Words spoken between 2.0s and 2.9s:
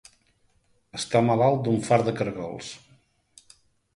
de cargols.